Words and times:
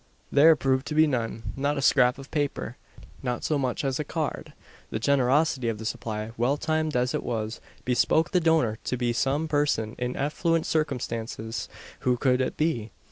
There 0.31 0.55
proved 0.55 0.87
to 0.87 0.95
be 0.95 1.05
none 1.05 1.53
not 1.55 1.77
a 1.77 1.81
scrap 1.83 2.17
of 2.17 2.31
paper 2.31 2.75
not 3.21 3.43
so 3.43 3.59
much 3.59 3.85
as 3.85 3.99
a 3.99 4.03
card! 4.03 4.51
The 4.89 4.97
generosity 4.97 5.69
of 5.69 5.77
the 5.77 5.85
supply 5.85 6.31
well 6.37 6.57
timed 6.57 6.95
as 6.95 7.13
it 7.13 7.21
was 7.21 7.61
bespoke 7.85 8.31
the 8.31 8.41
donor 8.41 8.79
to 8.85 8.97
be 8.97 9.13
some 9.13 9.47
person 9.47 9.93
in 9.99 10.15
affluent 10.15 10.65
circumstances. 10.65 11.69
Who 11.99 12.17
could 12.17 12.41
it 12.41 12.57
be? 12.57 12.89